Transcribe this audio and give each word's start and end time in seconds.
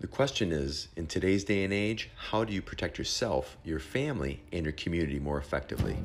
The 0.00 0.06
question 0.06 0.52
is 0.52 0.86
in 0.94 1.08
today's 1.08 1.42
day 1.42 1.64
and 1.64 1.72
age, 1.72 2.08
how 2.14 2.44
do 2.44 2.52
you 2.52 2.62
protect 2.62 2.98
yourself, 2.98 3.56
your 3.64 3.80
family, 3.80 4.40
and 4.52 4.64
your 4.64 4.74
community 4.74 5.18
more 5.18 5.38
effectively? 5.38 5.96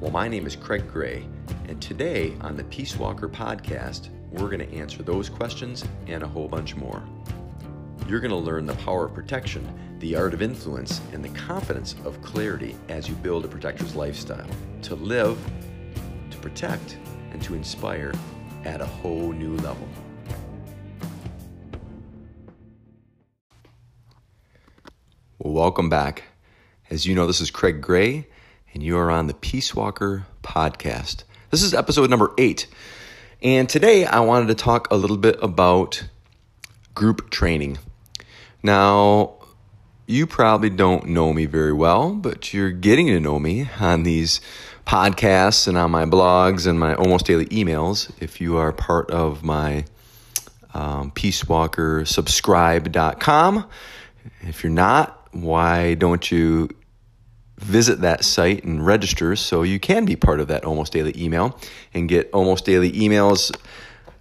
Well, 0.00 0.10
my 0.10 0.28
name 0.28 0.46
is 0.46 0.56
Craig 0.56 0.90
Gray, 0.90 1.26
and 1.68 1.82
today 1.82 2.34
on 2.40 2.56
the 2.56 2.64
Peace 2.64 2.96
Walker 2.96 3.28
podcast, 3.28 4.08
we're 4.30 4.48
going 4.48 4.66
to 4.66 4.74
answer 4.74 5.02
those 5.02 5.28
questions 5.28 5.84
and 6.06 6.22
a 6.22 6.26
whole 6.26 6.48
bunch 6.48 6.74
more. 6.74 7.02
You're 8.08 8.18
going 8.18 8.30
to 8.30 8.36
learn 8.36 8.64
the 8.64 8.72
power 8.76 9.04
of 9.04 9.12
protection, 9.12 9.98
the 9.98 10.16
art 10.16 10.32
of 10.32 10.40
influence, 10.40 11.02
and 11.12 11.22
the 11.22 11.38
confidence 11.38 11.96
of 12.06 12.22
clarity 12.22 12.76
as 12.88 13.10
you 13.10 13.14
build 13.16 13.44
a 13.44 13.48
protector's 13.48 13.94
lifestyle 13.94 14.48
to 14.84 14.94
live, 14.94 15.38
to 16.30 16.38
protect, 16.38 16.96
and 17.32 17.42
to 17.42 17.54
inspire 17.54 18.14
at 18.64 18.80
a 18.80 18.86
whole 18.86 19.32
new 19.32 19.54
level. 19.58 19.86
Welcome 25.60 25.90
back. 25.90 26.22
As 26.88 27.04
you 27.04 27.14
know, 27.14 27.26
this 27.26 27.42
is 27.42 27.50
Craig 27.50 27.82
Gray, 27.82 28.26
and 28.72 28.82
you 28.82 28.96
are 28.96 29.10
on 29.10 29.26
the 29.26 29.34
Peace 29.34 29.74
Walker 29.74 30.24
podcast. 30.42 31.24
This 31.50 31.62
is 31.62 31.74
episode 31.74 32.08
number 32.08 32.32
eight. 32.38 32.66
And 33.42 33.68
today 33.68 34.06
I 34.06 34.20
wanted 34.20 34.48
to 34.48 34.54
talk 34.54 34.90
a 34.90 34.96
little 34.96 35.18
bit 35.18 35.36
about 35.42 36.02
group 36.94 37.28
training. 37.28 37.78
Now, 38.62 39.34
you 40.06 40.26
probably 40.26 40.70
don't 40.70 41.08
know 41.08 41.34
me 41.34 41.44
very 41.44 41.74
well, 41.74 42.14
but 42.14 42.54
you're 42.54 42.70
getting 42.70 43.08
to 43.08 43.20
know 43.20 43.38
me 43.38 43.68
on 43.80 44.02
these 44.02 44.40
podcasts 44.86 45.68
and 45.68 45.76
on 45.76 45.90
my 45.90 46.06
blogs 46.06 46.66
and 46.66 46.80
my 46.80 46.94
almost 46.94 47.26
daily 47.26 47.44
emails 47.48 48.10
if 48.18 48.40
you 48.40 48.56
are 48.56 48.72
part 48.72 49.10
of 49.10 49.42
my 49.42 49.84
um, 50.72 51.10
peacewalkersubscribe.com. 51.10 53.68
If 54.40 54.64
you're 54.64 54.72
not, 54.72 55.19
why 55.32 55.94
don't 55.94 56.30
you 56.30 56.68
visit 57.58 58.00
that 58.00 58.24
site 58.24 58.64
and 58.64 58.84
register 58.84 59.36
so 59.36 59.62
you 59.62 59.78
can 59.78 60.04
be 60.04 60.16
part 60.16 60.40
of 60.40 60.48
that 60.48 60.64
almost 60.64 60.92
daily 60.92 61.12
email 61.16 61.58
and 61.92 62.08
get 62.08 62.30
almost 62.32 62.64
daily 62.64 62.90
emails 62.92 63.54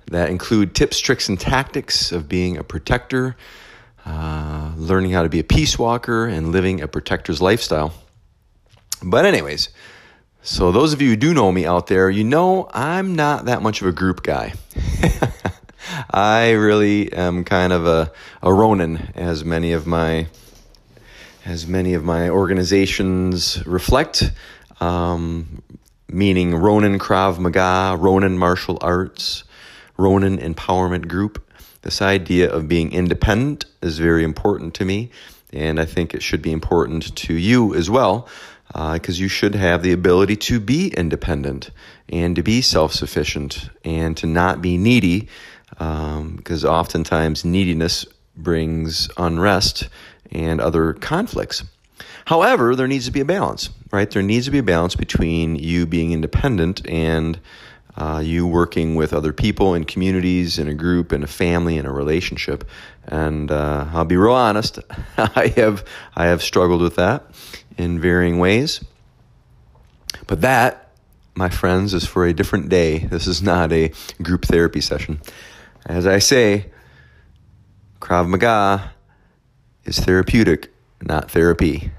that 0.07 0.29
include 0.29 0.75
tips, 0.75 0.99
tricks, 0.99 1.29
and 1.29 1.39
tactics 1.39 2.11
of 2.11 2.27
being 2.27 2.57
a 2.57 2.63
protector, 2.63 3.35
uh, 4.05 4.73
learning 4.75 5.11
how 5.11 5.23
to 5.23 5.29
be 5.29 5.39
a 5.39 5.43
peace 5.43 5.77
walker, 5.77 6.25
and 6.25 6.51
living 6.51 6.81
a 6.81 6.87
protector's 6.87 7.41
lifestyle. 7.41 7.93
But, 9.03 9.25
anyways, 9.25 9.69
so 10.41 10.71
those 10.71 10.93
of 10.93 11.01
you 11.01 11.09
who 11.09 11.15
do 11.15 11.33
know 11.33 11.51
me 11.51 11.65
out 11.65 11.87
there, 11.87 12.09
you 12.09 12.23
know 12.23 12.69
I'm 12.73 13.15
not 13.15 13.45
that 13.45 13.61
much 13.61 13.81
of 13.81 13.87
a 13.87 13.91
group 13.91 14.23
guy. 14.23 14.53
I 16.11 16.51
really 16.51 17.11
am 17.13 17.43
kind 17.43 17.71
of 17.71 17.85
a, 17.85 18.11
a 18.41 18.51
Ronin, 18.51 19.11
as 19.15 19.45
many 19.45 19.73
of 19.73 19.85
my 19.85 20.27
as 21.49 21.65
many 21.65 21.95
of 21.95 22.03
my 22.03 22.29
organizations 22.29 23.65
reflect, 23.65 24.31
um, 24.81 25.63
meaning 26.07 26.53
Ronin 26.53 26.99
Krav 26.99 27.39
Maga, 27.39 27.97
Ronin 27.99 28.37
Martial 28.37 28.77
Arts, 28.81 29.45
Ronin 29.97 30.37
Empowerment 30.37 31.07
Group. 31.07 31.43
This 31.81 32.03
idea 32.03 32.51
of 32.51 32.67
being 32.67 32.91
independent 32.91 33.65
is 33.81 33.97
very 33.97 34.23
important 34.23 34.75
to 34.75 34.85
me, 34.85 35.09
and 35.51 35.79
I 35.79 35.85
think 35.85 36.13
it 36.13 36.21
should 36.21 36.43
be 36.43 36.51
important 36.51 37.15
to 37.15 37.33
you 37.33 37.73
as 37.73 37.89
well, 37.89 38.29
because 38.67 39.19
uh, 39.19 39.23
you 39.23 39.27
should 39.27 39.55
have 39.55 39.81
the 39.81 39.91
ability 39.91 40.35
to 40.35 40.59
be 40.59 40.89
independent 40.89 41.71
and 42.09 42.35
to 42.35 42.43
be 42.43 42.61
self 42.61 42.93
sufficient 42.93 43.71
and 43.83 44.15
to 44.17 44.27
not 44.27 44.61
be 44.61 44.77
needy, 44.77 45.27
because 45.71 46.63
um, 46.63 46.71
oftentimes 46.71 47.43
neediness 47.43 48.05
brings 48.37 49.09
unrest 49.17 49.89
and 50.31 50.61
other 50.61 50.93
conflicts. 50.93 51.63
However, 52.25 52.75
there 52.75 52.87
needs 52.87 53.05
to 53.05 53.11
be 53.11 53.19
a 53.21 53.25
balance, 53.25 53.69
right? 53.91 54.09
There 54.09 54.21
needs 54.21 54.45
to 54.45 54.51
be 54.51 54.59
a 54.59 54.63
balance 54.63 54.95
between 54.95 55.55
you 55.55 55.85
being 55.85 56.11
independent 56.11 56.87
and 56.87 57.39
uh, 57.97 58.21
you 58.23 58.47
working 58.47 58.95
with 58.95 59.13
other 59.13 59.33
people 59.33 59.73
in 59.73 59.83
communities, 59.83 60.57
in 60.57 60.67
a 60.67 60.73
group, 60.73 61.11
in 61.11 61.23
a 61.23 61.27
family, 61.27 61.77
in 61.77 61.85
a 61.85 61.91
relationship. 61.91 62.63
And 63.05 63.51
uh, 63.51 63.87
I'll 63.91 64.05
be 64.05 64.15
real 64.15 64.33
honest, 64.33 64.79
I 65.17 65.47
have 65.57 65.83
I 66.15 66.27
have 66.27 66.41
struggled 66.41 66.81
with 66.81 66.95
that 66.95 67.25
in 67.77 67.99
varying 67.99 68.39
ways. 68.39 68.83
But 70.27 70.41
that, 70.41 70.91
my 71.35 71.49
friends, 71.49 71.93
is 71.93 72.05
for 72.05 72.25
a 72.25 72.33
different 72.33 72.69
day. 72.69 72.99
This 72.99 73.27
is 73.27 73.41
not 73.41 73.71
a 73.73 73.91
group 74.21 74.45
therapy 74.45 74.81
session. 74.81 75.19
As 75.85 76.05
I 76.05 76.19
say, 76.19 76.67
Krav 77.99 78.29
Maga 78.29 78.91
is 79.89 79.99
therapeutic, 79.99 80.71
not 81.01 81.29
therapy. 81.31 81.91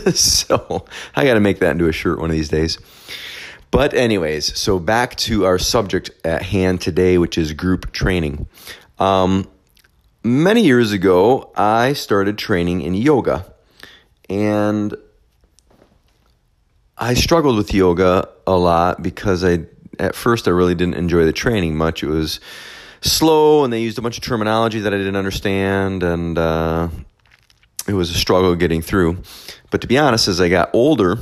so 0.14 0.84
I 1.14 1.24
got 1.24 1.34
to 1.34 1.40
make 1.40 1.58
that 1.58 1.72
into 1.72 1.88
a 1.88 1.92
shirt 1.92 2.18
one 2.18 2.30
of 2.30 2.36
these 2.36 2.48
days. 2.48 2.78
But, 3.70 3.92
anyways, 3.92 4.56
so 4.56 4.78
back 4.78 5.16
to 5.16 5.44
our 5.44 5.58
subject 5.58 6.10
at 6.24 6.42
hand 6.42 6.80
today, 6.80 7.18
which 7.18 7.36
is 7.36 7.52
group 7.52 7.90
training. 7.90 8.46
Um, 9.00 9.48
many 10.22 10.64
years 10.64 10.92
ago, 10.92 11.50
I 11.56 11.92
started 11.92 12.38
training 12.38 12.82
in 12.82 12.94
yoga. 12.94 13.52
And 14.30 14.94
I 16.96 17.14
struggled 17.14 17.56
with 17.56 17.74
yoga 17.74 18.28
a 18.46 18.56
lot 18.56 19.02
because 19.02 19.44
I, 19.44 19.66
at 19.98 20.14
first, 20.14 20.46
I 20.46 20.52
really 20.52 20.76
didn't 20.76 20.94
enjoy 20.94 21.24
the 21.24 21.32
training 21.32 21.76
much. 21.76 22.02
It 22.04 22.08
was 22.08 22.38
slow 23.00 23.64
and 23.64 23.72
they 23.72 23.82
used 23.82 23.98
a 23.98 24.02
bunch 24.02 24.16
of 24.16 24.22
terminology 24.22 24.78
that 24.80 24.94
I 24.94 24.96
didn't 24.96 25.16
understand. 25.16 26.04
And, 26.04 26.38
uh, 26.38 26.88
it 27.86 27.94
was 27.94 28.10
a 28.10 28.14
struggle 28.14 28.54
getting 28.54 28.82
through. 28.82 29.22
But 29.70 29.80
to 29.82 29.86
be 29.86 29.98
honest, 29.98 30.28
as 30.28 30.40
I 30.40 30.48
got 30.48 30.70
older, 30.72 31.18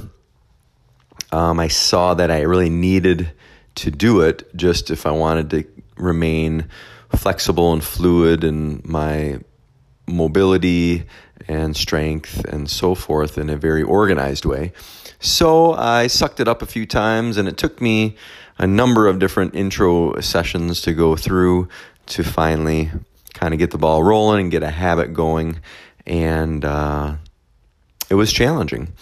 um, 1.30 1.58
I 1.58 1.68
saw 1.68 2.14
that 2.14 2.30
I 2.30 2.42
really 2.42 2.70
needed 2.70 3.32
to 3.76 3.90
do 3.90 4.20
it 4.20 4.54
just 4.54 4.90
if 4.90 5.06
I 5.06 5.12
wanted 5.12 5.50
to 5.50 5.64
remain 5.96 6.68
flexible 7.16 7.72
and 7.72 7.82
fluid 7.82 8.44
in 8.44 8.82
my 8.84 9.40
mobility 10.06 11.04
and 11.48 11.76
strength 11.76 12.44
and 12.44 12.68
so 12.68 12.94
forth 12.94 13.38
in 13.38 13.50
a 13.50 13.56
very 13.56 13.82
organized 13.82 14.44
way. 14.44 14.72
So 15.20 15.72
I 15.72 16.08
sucked 16.08 16.40
it 16.40 16.48
up 16.48 16.62
a 16.62 16.66
few 16.66 16.84
times, 16.86 17.36
and 17.36 17.48
it 17.48 17.56
took 17.56 17.80
me 17.80 18.16
a 18.58 18.66
number 18.66 19.06
of 19.06 19.18
different 19.18 19.54
intro 19.54 20.20
sessions 20.20 20.80
to 20.82 20.92
go 20.92 21.16
through 21.16 21.68
to 22.06 22.24
finally 22.24 22.90
kind 23.32 23.54
of 23.54 23.58
get 23.58 23.70
the 23.70 23.78
ball 23.78 24.02
rolling 24.02 24.40
and 24.40 24.50
get 24.50 24.62
a 24.62 24.70
habit 24.70 25.14
going 25.14 25.60
and 26.06 26.64
uh, 26.64 27.14
it 28.10 28.14
was 28.14 28.32
challenging. 28.32 28.92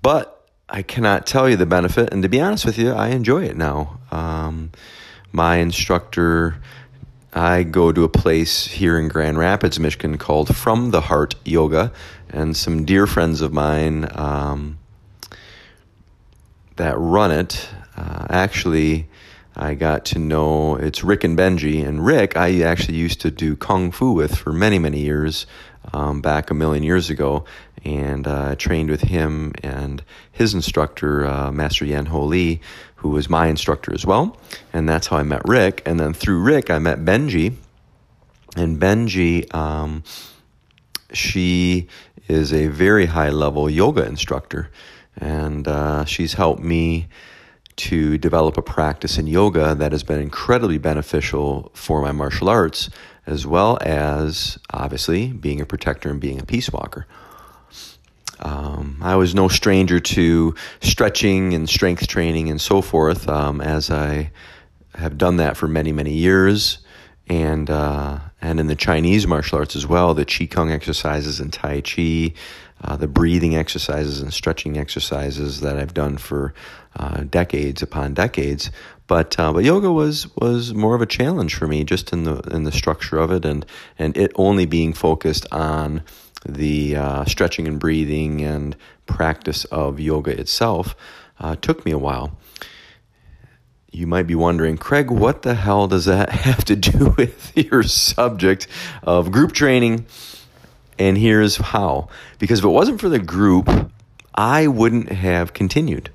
But 0.00 0.48
I 0.68 0.82
cannot 0.82 1.26
tell 1.26 1.48
you 1.48 1.56
the 1.56 1.66
benefit, 1.66 2.12
and 2.12 2.22
to 2.22 2.28
be 2.28 2.40
honest 2.40 2.64
with 2.64 2.78
you, 2.78 2.92
I 2.92 3.08
enjoy 3.08 3.44
it 3.44 3.56
now. 3.56 4.00
Um, 4.10 4.70
my 5.30 5.56
instructor, 5.56 6.56
I 7.32 7.62
go 7.62 7.92
to 7.92 8.04
a 8.04 8.08
place 8.08 8.66
here 8.66 8.98
in 8.98 9.08
Grand 9.08 9.38
Rapids, 9.38 9.78
Michigan 9.78 10.18
called 10.18 10.56
From 10.56 10.90
the 10.90 11.02
Heart 11.02 11.34
Yoga, 11.44 11.92
and 12.28 12.56
some 12.56 12.84
dear 12.84 13.06
friends 13.06 13.40
of 13.40 13.52
mine 13.52 14.08
um, 14.14 14.78
that 16.76 16.98
run 16.98 17.30
it 17.30 17.68
uh, 17.96 18.26
actually. 18.30 19.08
I 19.54 19.74
got 19.74 20.06
to 20.06 20.18
know 20.18 20.76
it's 20.76 21.04
Rick 21.04 21.24
and 21.24 21.36
Benji. 21.36 21.86
And 21.86 22.04
Rick, 22.04 22.36
I 22.38 22.62
actually 22.62 22.96
used 22.96 23.20
to 23.20 23.30
do 23.30 23.54
kung 23.54 23.90
fu 23.90 24.12
with 24.12 24.34
for 24.34 24.50
many, 24.50 24.78
many 24.78 25.00
years 25.00 25.46
um, 25.92 26.20
back 26.20 26.50
a 26.50 26.54
million 26.54 26.82
years 26.82 27.10
ago, 27.10 27.44
and 27.84 28.26
uh, 28.26 28.54
trained 28.56 28.90
with 28.90 29.02
him 29.02 29.52
and 29.62 30.02
his 30.30 30.54
instructor, 30.54 31.26
uh, 31.26 31.50
Master 31.50 31.84
Yan 31.84 32.06
Ho 32.06 32.22
Lee, 32.24 32.60
who 32.96 33.10
was 33.10 33.28
my 33.28 33.48
instructor 33.48 33.92
as 33.92 34.06
well. 34.06 34.36
And 34.72 34.88
that's 34.88 35.08
how 35.08 35.16
I 35.16 35.22
met 35.24 35.42
Rick. 35.44 35.82
And 35.84 35.98
then 35.98 36.14
through 36.14 36.40
Rick, 36.40 36.70
I 36.70 36.78
met 36.78 37.00
Benji. 37.00 37.54
And 38.56 38.78
Benji, 38.78 39.52
um, 39.54 40.04
she 41.12 41.88
is 42.28 42.52
a 42.52 42.68
very 42.68 43.06
high 43.06 43.30
level 43.30 43.68
yoga 43.68 44.06
instructor. 44.06 44.70
And 45.16 45.66
uh, 45.66 46.04
she's 46.04 46.34
helped 46.34 46.62
me 46.62 47.08
to 47.76 48.18
develop 48.18 48.56
a 48.56 48.62
practice 48.62 49.18
in 49.18 49.26
yoga 49.26 49.74
that 49.74 49.92
has 49.92 50.02
been 50.02 50.20
incredibly 50.20 50.78
beneficial 50.78 51.70
for 51.74 52.02
my 52.02 52.12
martial 52.12 52.48
arts 52.48 52.90
as 53.26 53.46
well 53.46 53.78
as 53.80 54.58
obviously 54.70 55.28
being 55.32 55.60
a 55.60 55.66
protector 55.66 56.10
and 56.10 56.20
being 56.20 56.40
a 56.40 56.44
peace 56.44 56.70
walker. 56.70 57.06
Um, 58.40 58.98
I 59.00 59.14
was 59.14 59.34
no 59.34 59.46
stranger 59.46 60.00
to 60.00 60.54
stretching 60.80 61.54
and 61.54 61.68
strength 61.68 62.08
training 62.08 62.50
and 62.50 62.60
so 62.60 62.82
forth, 62.82 63.28
um, 63.28 63.60
as 63.60 63.90
I 63.90 64.32
have 64.96 65.16
done 65.16 65.36
that 65.36 65.56
for 65.56 65.68
many, 65.68 65.92
many 65.92 66.12
years, 66.12 66.78
and 67.28 67.70
uh, 67.70 68.18
and 68.40 68.60
in 68.60 68.66
the 68.66 68.74
Chinese 68.74 69.26
martial 69.26 69.58
arts 69.58 69.76
as 69.76 69.86
well, 69.86 70.14
the 70.14 70.24
Qigong 70.24 70.70
exercises 70.70 71.40
and 71.40 71.52
Tai 71.52 71.80
Chi, 71.82 72.32
uh, 72.82 72.96
the 72.96 73.08
breathing 73.08 73.56
exercises 73.56 74.20
and 74.20 74.32
stretching 74.32 74.76
exercises 74.76 75.60
that 75.60 75.78
I've 75.78 75.94
done 75.94 76.16
for 76.16 76.52
uh, 76.96 77.22
decades 77.22 77.82
upon 77.82 78.14
decades. 78.14 78.70
But 79.06 79.38
uh, 79.38 79.52
but 79.52 79.64
yoga 79.64 79.92
was 79.92 80.26
was 80.36 80.74
more 80.74 80.94
of 80.94 81.02
a 81.02 81.06
challenge 81.06 81.54
for 81.54 81.66
me, 81.66 81.84
just 81.84 82.12
in 82.12 82.24
the 82.24 82.40
in 82.50 82.64
the 82.64 82.72
structure 82.72 83.18
of 83.18 83.30
it, 83.30 83.44
and 83.44 83.64
and 83.98 84.16
it 84.16 84.32
only 84.36 84.66
being 84.66 84.92
focused 84.92 85.46
on 85.52 86.02
the 86.44 86.96
uh, 86.96 87.24
stretching 87.24 87.68
and 87.68 87.78
breathing 87.78 88.42
and 88.42 88.76
practice 89.06 89.64
of 89.66 90.00
yoga 90.00 90.38
itself 90.38 90.96
uh, 91.38 91.56
took 91.56 91.84
me 91.84 91.92
a 91.92 91.98
while. 91.98 92.36
You 93.92 94.06
might 94.06 94.26
be 94.26 94.34
wondering, 94.34 94.78
Craig, 94.78 95.10
what 95.10 95.42
the 95.42 95.54
hell 95.54 95.86
does 95.86 96.06
that 96.06 96.30
have 96.46 96.64
to 96.64 96.76
do 96.76 97.14
with 97.18 97.52
your 97.56 97.82
subject 97.82 98.66
of 99.02 99.30
group 99.30 99.52
training? 99.52 100.06
And 100.98 101.18
here's 101.18 101.56
how. 101.56 102.08
Because 102.38 102.60
if 102.60 102.64
it 102.64 102.68
wasn't 102.68 103.00
for 103.00 103.10
the 103.10 103.18
group, 103.18 103.68
I 104.34 104.66
wouldn't 104.66 105.10
have 105.12 105.52
continued. 105.52 106.10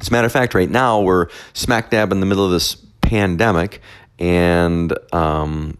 As 0.00 0.08
a 0.08 0.12
matter 0.12 0.26
of 0.26 0.32
fact, 0.32 0.54
right 0.54 0.70
now 0.70 1.00
we're 1.02 1.28
smack 1.52 1.90
dab 1.90 2.12
in 2.12 2.20
the 2.20 2.26
middle 2.26 2.46
of 2.46 2.50
this 2.50 2.76
pandemic, 3.02 3.82
and 4.18 4.96
um, 5.12 5.76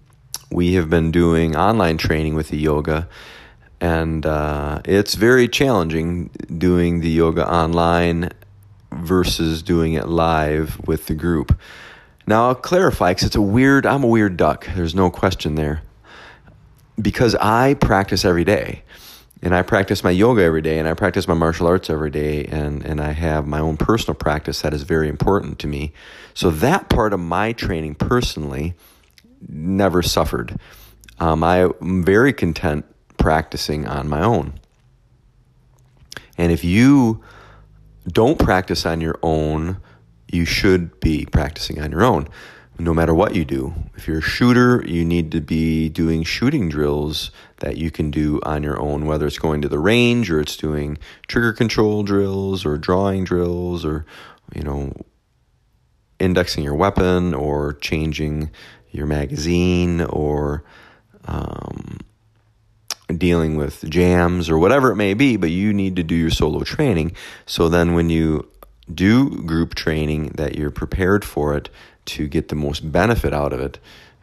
we 0.51 0.75
have 0.75 0.91
been 0.91 1.11
doing 1.11 1.57
online 1.57 1.97
training 1.97 2.35
with 2.35 2.49
the 2.49 2.59
yoga 2.59 3.09
and 3.81 4.27
uh, 4.27 4.83
it's 4.85 5.15
very 5.15 5.49
challenging 5.49 6.29
doing 6.59 7.01
the 7.01 7.09
yoga 7.09 7.51
online 7.51 8.31
versus 8.93 9.63
doing 9.63 9.95
it 9.95 10.09
live 10.09 10.81
with 10.87 11.07
the 11.07 11.15
group. 11.15 11.59
Now 12.27 12.49
I'll 12.49 12.55
clarify 12.55 13.13
because 13.13 13.27
it's 13.27 13.37
a 13.37 13.43
weird. 13.43 13.87
I'm 13.87 14.05
a 14.05 14.09
weird 14.09 14.37
duck. 14.37 14.67
There's 14.75 14.95
no 14.95 15.11
question 15.11 15.55
there. 15.55 15.83
Because 17.01 17.35
I 17.37 17.75
practice 17.75 18.25
every 18.25 18.45
day, 18.45 18.83
and 19.43 19.55
I 19.55 19.63
practice 19.63 20.05
my 20.05 20.11
yoga 20.11 20.43
every 20.43 20.61
day, 20.61 20.79
and 20.79 20.87
I 20.87 20.95
practice 20.95 21.27
my 21.27 21.35
martial 21.35 21.67
arts 21.67 21.89
every 21.89 22.11
day, 22.11 22.45
and 22.45 22.85
and 22.85 23.01
I 23.01 23.13
have 23.13 23.47
my 23.47 23.59
own 23.59 23.77
personal 23.77 24.15
practice 24.15 24.61
that 24.63 24.75
is 24.75 24.83
very 24.83 25.09
important 25.09 25.59
to 25.61 25.67
me. 25.67 25.93
So 26.35 26.51
that 26.51 26.89
part 26.89 27.13
of 27.13 27.21
my 27.21 27.53
training 27.53 27.95
personally 27.95 28.75
never 29.49 30.03
suffered. 30.03 30.59
Um, 31.19 31.43
I'm 31.43 32.05
very 32.05 32.33
content 32.33 32.85
practicing 33.17 33.87
on 33.87 34.09
my 34.09 34.23
own. 34.23 34.55
And 36.39 36.51
if 36.51 36.65
you 36.65 37.23
don't 38.09 38.39
practice 38.39 38.87
on 38.87 39.01
your 39.01 39.19
own, 39.23 39.79
you 40.31 40.45
should 40.45 41.01
be 41.01 41.27
practicing 41.27 41.81
on 41.81 41.91
your 41.91 42.03
own, 42.03 42.29
no 42.79 42.95
matter 42.95 43.15
what 43.15 43.35
you 43.35 43.45
do. 43.45 43.75
If 43.97 44.09
you're 44.09 44.19
a 44.19 44.23
shooter, 44.23 44.83
you 44.87 45.05
need 45.05 45.33
to 45.33 45.41
be 45.41 45.89
doing 45.89 46.23
shooting 46.23 46.69
drills 46.69 47.31
that 47.59 47.77
you 47.77 47.91
can 47.91 48.11
do 48.11 48.41
on 48.45 48.63
your 48.63 48.81
own, 48.81 49.07
whether 49.07 49.27
it's 49.27 49.39
going 49.39 49.63
to 49.63 49.69
the 49.69 49.79
range 49.79 50.31
or 50.31 50.41
it's 50.41 50.57
doing 50.57 50.99
trigger 51.29 51.53
control 51.53 52.03
drills 52.03 52.65
or 52.65 52.79
drawing 52.79 53.25
drills 53.25 53.85
or, 53.85 54.07
you 54.55 54.63
know, 54.63 54.93
indexing 56.19 56.65
your 56.65 56.75
weapon 56.75 57.35
or 57.35 57.75
changing 57.75 58.51
your 58.91 59.07
magazine 59.07 60.01
or 60.03 60.65
um, 61.27 62.00
dealing 63.19 63.57
with 63.57 63.89
jams 63.89 64.49
or 64.49 64.59
whatever 64.59 64.91
it 64.91 64.97
may 64.97 65.15
be, 65.15 65.37
but 65.37 65.51
you 65.51 65.73
need 65.73 65.97
to 65.97 66.03
do 66.03 66.15
your 66.15 66.31
solo 66.31 66.63
training. 66.63 67.13
So 67.47 67.69
then 67.69 67.95
when 67.95 68.11
you 68.11 68.49
do 68.93 69.31
group 69.43 69.75
training, 69.75 70.33
that 70.35 70.57
you're 70.57 70.71
prepared 70.71 71.25
for 71.25 71.57
it 71.57 71.69
to 72.07 72.27
get 72.27 72.49
the 72.49 72.57
most 72.57 72.91
benefit 72.91 73.33
out 73.33 73.53
of 73.53 73.61
it. 73.61 73.79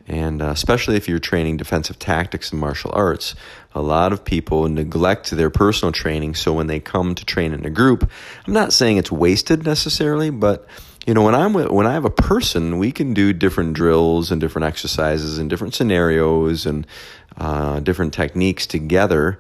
And 0.08 0.42
uh, 0.42 0.48
especially 0.48 0.96
if 0.96 1.10
you're 1.10 1.20
training 1.20 1.58
defensive 1.58 2.00
tactics 2.00 2.52
and 2.52 2.62
martial 2.62 2.92
arts, 2.94 3.36
a 3.76 3.82
lot 3.82 4.14
of 4.14 4.24
people 4.24 4.68
neglect 4.70 5.32
their 5.32 5.50
personal 5.50 5.92
training. 5.92 6.36
So 6.36 6.54
when 6.54 6.68
they 6.68 6.80
come 6.80 7.14
to 7.16 7.26
train 7.26 7.54
in 7.54 7.66
a 7.66 7.70
group, 7.70 8.10
I'm 8.46 8.54
not 8.54 8.72
saying 8.72 8.98
it's 8.98 9.12
wasted 9.12 9.66
necessarily, 9.66 10.30
but 10.30 10.66
you 11.06 11.14
know 11.14 11.24
when 11.24 11.36
I'm 11.36 11.54
with, 11.54 11.70
when 11.70 11.88
I 11.88 11.94
have 11.94 12.06
a 12.06 12.10
person, 12.10 12.80
we 12.80 12.92
can 12.92 13.14
do 13.14 13.32
different 13.32 13.74
drills 13.74 14.32
and 14.32 14.42
different 14.42 14.66
exercises 14.66 15.38
and 15.38 15.50
different 15.50 15.74
scenarios 15.74 16.66
and 16.66 16.88
uh, 17.38 17.80
different 17.80 18.14
techniques 18.14 18.66
together 18.66 19.40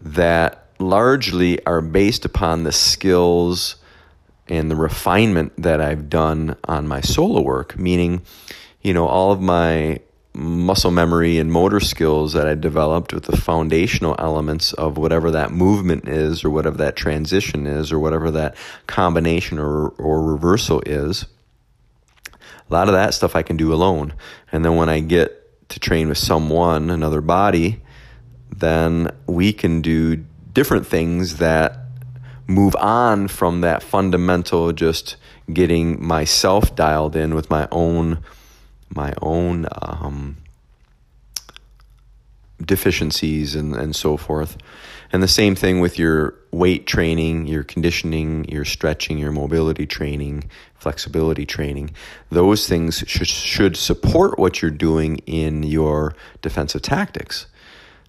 that 0.00 0.66
largely 0.78 1.64
are 1.66 1.80
based 1.80 2.24
upon 2.24 2.64
the 2.64 2.72
skills 2.72 3.76
and 4.48 4.70
the 4.70 4.76
refinement 4.76 5.52
that 5.58 5.80
I've 5.80 6.08
done 6.08 6.56
on 6.64 6.86
my 6.86 7.00
solo 7.00 7.40
work, 7.40 7.78
meaning, 7.78 8.22
you 8.82 8.94
know, 8.94 9.06
all 9.06 9.32
of 9.32 9.40
my 9.40 10.00
muscle 10.34 10.92
memory 10.92 11.38
and 11.38 11.50
motor 11.50 11.80
skills 11.80 12.32
that 12.32 12.46
I 12.46 12.54
developed 12.54 13.12
with 13.12 13.24
the 13.24 13.36
foundational 13.36 14.14
elements 14.18 14.72
of 14.72 14.96
whatever 14.96 15.32
that 15.32 15.50
movement 15.50 16.08
is 16.08 16.44
or 16.44 16.50
whatever 16.50 16.78
that 16.78 16.96
transition 16.96 17.66
is 17.66 17.90
or 17.90 17.98
whatever 17.98 18.30
that 18.30 18.56
combination 18.86 19.58
or, 19.58 19.88
or 19.90 20.22
reversal 20.22 20.80
is. 20.86 21.26
A 22.70 22.72
lot 22.72 22.88
of 22.88 22.94
that 22.94 23.14
stuff 23.14 23.34
I 23.34 23.42
can 23.42 23.56
do 23.56 23.72
alone. 23.72 24.14
And 24.52 24.64
then 24.64 24.76
when 24.76 24.88
I 24.88 25.00
get 25.00 25.37
to 25.68 25.80
train 25.80 26.08
with 26.08 26.18
someone, 26.18 26.90
another 26.90 27.20
body, 27.20 27.80
then 28.54 29.10
we 29.26 29.52
can 29.52 29.80
do 29.80 30.24
different 30.52 30.86
things 30.86 31.36
that 31.36 31.78
move 32.46 32.74
on 32.76 33.28
from 33.28 33.60
that 33.60 33.82
fundamental 33.82 34.72
just 34.72 35.16
getting 35.52 36.04
myself 36.04 36.74
dialed 36.74 37.14
in 37.14 37.34
with 37.34 37.50
my 37.50 37.68
own 37.70 38.18
my 38.94 39.12
own 39.20 39.66
um, 39.82 40.38
deficiencies 42.64 43.54
and, 43.54 43.76
and 43.76 43.94
so 43.94 44.16
forth. 44.16 44.56
And 45.12 45.22
the 45.22 45.28
same 45.28 45.54
thing 45.54 45.80
with 45.80 45.98
your 45.98 46.34
weight 46.50 46.86
training, 46.86 47.46
your 47.46 47.62
conditioning, 47.62 48.44
your 48.48 48.64
stretching, 48.64 49.18
your 49.18 49.32
mobility 49.32 49.86
training, 49.86 50.44
flexibility 50.74 51.46
training. 51.46 51.90
Those 52.30 52.68
things 52.68 53.04
should, 53.06 53.28
should 53.28 53.76
support 53.76 54.38
what 54.38 54.60
you're 54.60 54.70
doing 54.70 55.18
in 55.26 55.62
your 55.62 56.14
defensive 56.42 56.82
tactics. 56.82 57.46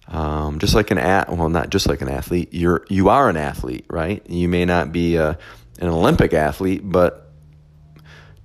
Um, 0.08 0.58
just 0.58 0.74
like 0.74 0.90
an 0.90 0.98
at 0.98 1.30
well, 1.30 1.48
not 1.48 1.70
just 1.70 1.86
like 1.86 2.00
an 2.00 2.08
athlete. 2.08 2.48
You're 2.50 2.84
you 2.88 3.08
are 3.08 3.28
an 3.28 3.36
athlete, 3.36 3.84
right? 3.88 4.28
You 4.28 4.48
may 4.48 4.64
not 4.64 4.90
be 4.90 5.14
a, 5.14 5.38
an 5.78 5.88
Olympic 5.88 6.34
athlete, 6.34 6.82
but 6.84 7.30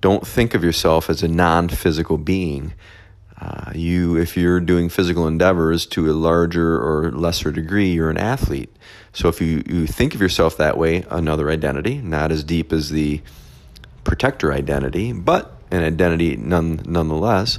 don't 0.00 0.24
think 0.24 0.54
of 0.54 0.62
yourself 0.62 1.10
as 1.10 1.24
a 1.24 1.28
non-physical 1.28 2.18
being. 2.18 2.72
Uh, 3.38 3.70
you, 3.74 4.16
if 4.16 4.36
you're 4.36 4.60
doing 4.60 4.88
physical 4.88 5.26
endeavors 5.26 5.84
to 5.84 6.10
a 6.10 6.14
larger 6.14 6.78
or 6.78 7.10
lesser 7.12 7.50
degree, 7.52 7.92
you're 7.92 8.08
an 8.08 8.16
athlete. 8.16 8.74
So 9.12 9.28
if 9.28 9.40
you, 9.40 9.62
you 9.66 9.86
think 9.86 10.14
of 10.14 10.20
yourself 10.20 10.56
that 10.56 10.78
way, 10.78 11.04
another 11.10 11.50
identity, 11.50 11.98
not 11.98 12.32
as 12.32 12.42
deep 12.42 12.72
as 12.72 12.90
the 12.90 13.20
protector 14.04 14.52
identity, 14.52 15.12
but 15.12 15.52
an 15.70 15.82
identity 15.82 16.36
none, 16.36 16.80
nonetheless. 16.86 17.58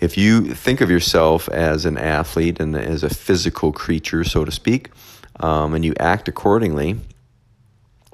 If 0.00 0.18
you 0.18 0.54
think 0.54 0.82
of 0.82 0.90
yourself 0.90 1.48
as 1.48 1.86
an 1.86 1.96
athlete 1.96 2.60
and 2.60 2.76
as 2.76 3.02
a 3.02 3.08
physical 3.08 3.72
creature, 3.72 4.24
so 4.24 4.44
to 4.44 4.52
speak, 4.52 4.90
um, 5.40 5.74
and 5.74 5.84
you 5.84 5.94
act 5.98 6.28
accordingly, 6.28 6.96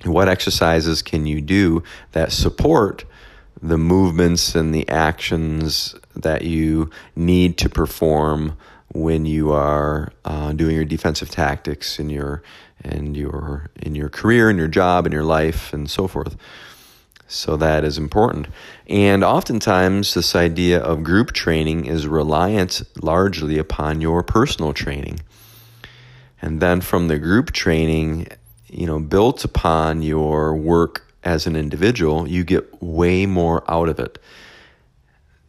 what 0.05 0.29
exercises 0.29 1.03
can 1.03 1.26
you 1.26 1.41
do 1.41 1.83
that 2.12 2.31
support 2.31 3.05
the 3.61 3.79
movements 3.79 4.55
and 4.55 4.75
the 4.75 4.88
actions 4.88 5.95
that 6.16 6.42
you 6.42 6.90
need 7.16 7.59
to 7.59 7.69
perform 7.69 8.57
when 8.92 9.25
you 9.25 9.52
are 9.52 10.12
uh, 10.25 10.52
doing 10.52 10.75
your 10.75 10.85
defensive 10.85 11.31
tactics 11.31 11.99
in 11.99 12.11
your 12.11 12.42
and 12.85 13.16
your 13.16 13.71
in 13.81 13.95
your 13.95 14.09
career 14.09 14.50
and 14.50 14.59
your 14.59 14.69
job 14.69 15.07
and 15.07 15.12
your 15.12 15.25
life 15.25 15.73
and 15.73 15.90
so 15.90 16.07
forth. 16.07 16.37
So 17.28 17.57
that 17.57 17.83
is 17.83 17.97
important. 17.97 18.47
And 18.88 19.25
oftentimes, 19.25 20.12
this 20.12 20.37
idea 20.37 20.81
of 20.81 21.02
group 21.02 21.33
training 21.33 21.87
is 21.87 22.07
reliant 22.07 22.83
largely 23.00 23.57
upon 23.57 24.02
your 24.02 24.23
personal 24.23 24.75
training. 24.75 25.21
And 26.42 26.61
then 26.61 26.83
from 26.83 27.09
the 27.09 27.19
group 27.19 27.52
training, 27.52 28.28
you 28.69 28.87
know, 28.87 29.00
built 29.00 29.45
upon 29.45 30.02
your 30.02 30.54
work 30.54 31.07
as 31.25 31.47
an 31.47 31.57
individual, 31.57 32.28
you 32.28 32.45
get 32.45 32.83
way 32.83 33.25
more 33.25 33.64
out 33.71 33.88
of 33.88 33.99
it. 33.99 34.19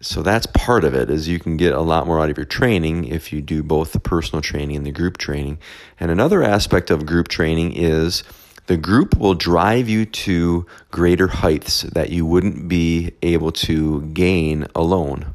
So 0.03 0.21
that's 0.21 0.45
part 0.47 0.83
of 0.83 0.93
it 0.93 1.09
is 1.09 1.29
you 1.29 1.39
can 1.39 1.55
get 1.55 1.71
a 1.71 1.79
lot 1.79 2.05
more 2.05 2.19
out 2.19 2.29
of 2.29 2.35
your 2.35 2.45
training 2.45 3.05
if 3.05 3.31
you 3.31 3.41
do 3.41 3.63
both 3.63 3.93
the 3.93 4.01
personal 4.01 4.41
training 4.41 4.75
and 4.75 4.85
the 4.85 4.91
group 4.91 5.17
training. 5.17 5.59
And 5.97 6.11
another 6.11 6.43
aspect 6.43 6.91
of 6.91 7.05
group 7.05 7.29
training 7.29 7.71
is 7.71 8.21
the 8.67 8.75
group 8.75 9.15
will 9.17 9.33
drive 9.33 9.87
you 9.87 10.05
to 10.05 10.65
greater 10.91 11.29
heights 11.29 11.83
that 11.83 12.09
you 12.09 12.25
wouldn't 12.25 12.67
be 12.67 13.13
able 13.21 13.53
to 13.53 14.01
gain 14.07 14.67
alone. 14.75 15.33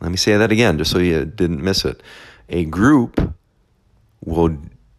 Let 0.00 0.12
me 0.12 0.16
say 0.16 0.36
that 0.36 0.52
again 0.52 0.78
just 0.78 0.92
so 0.92 0.98
you 0.98 1.24
didn't 1.24 1.60
miss 1.60 1.84
it. 1.84 2.00
A 2.48 2.64
group 2.64 3.34
will 4.24 4.56